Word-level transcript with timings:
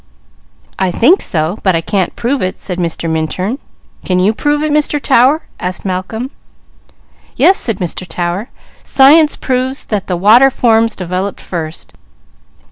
"I 0.79 0.89
think 0.89 1.21
so, 1.21 1.59
but 1.61 1.75
I 1.75 1.81
can't 1.81 2.15
prove 2.15 2.41
it," 2.41 2.57
said 2.57 2.79
Mr. 2.79 3.07
Minturn. 3.07 3.59
"Can 4.03 4.17
you 4.17 4.33
prove 4.33 4.63
it, 4.63 4.73
Mr. 4.73 4.99
Tower?" 4.99 5.43
asked 5.59 5.85
Malcolm. 5.85 6.31
"Yes," 7.35 7.59
said 7.59 7.77
Mr. 7.77 8.07
Tower, 8.07 8.49
"science 8.81 9.35
proves 9.35 9.85
that 9.85 10.07
the 10.07 10.17
water 10.17 10.49
forms 10.49 10.95
developed 10.95 11.39
first. 11.39 11.93